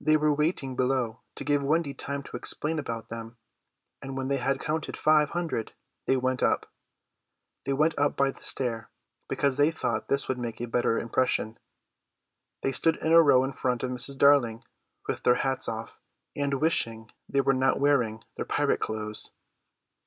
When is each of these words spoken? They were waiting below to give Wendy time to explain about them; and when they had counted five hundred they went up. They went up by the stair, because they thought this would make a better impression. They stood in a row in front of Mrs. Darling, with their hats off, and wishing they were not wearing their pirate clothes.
They 0.00 0.16
were 0.16 0.32
waiting 0.32 0.76
below 0.76 1.20
to 1.34 1.44
give 1.44 1.62
Wendy 1.62 1.92
time 1.92 2.22
to 2.22 2.38
explain 2.38 2.78
about 2.78 3.08
them; 3.10 3.36
and 4.00 4.16
when 4.16 4.28
they 4.28 4.38
had 4.38 4.58
counted 4.60 4.96
five 4.96 5.28
hundred 5.36 5.74
they 6.06 6.16
went 6.16 6.42
up. 6.42 6.72
They 7.66 7.74
went 7.74 7.98
up 7.98 8.16
by 8.16 8.30
the 8.30 8.42
stair, 8.42 8.88
because 9.28 9.58
they 9.58 9.70
thought 9.70 10.08
this 10.08 10.26
would 10.26 10.38
make 10.38 10.58
a 10.62 10.66
better 10.66 10.98
impression. 10.98 11.58
They 12.62 12.72
stood 12.72 12.96
in 13.02 13.12
a 13.12 13.20
row 13.20 13.44
in 13.44 13.52
front 13.52 13.82
of 13.82 13.90
Mrs. 13.90 14.16
Darling, 14.16 14.64
with 15.06 15.22
their 15.24 15.34
hats 15.44 15.68
off, 15.68 16.00
and 16.34 16.62
wishing 16.62 17.10
they 17.28 17.42
were 17.42 17.52
not 17.52 17.78
wearing 17.78 18.24
their 18.36 18.46
pirate 18.46 18.80
clothes. 18.80 19.32